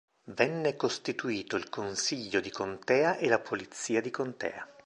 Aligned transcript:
Venne 0.31 0.75
costituito 0.77 1.55
il 1.57 1.69
consiglio 1.69 2.39
di 2.39 2.49
contea 2.49 3.17
e 3.17 3.27
la 3.27 3.37
polizia 3.37 4.01
di 4.01 4.09
contea. 4.09 4.67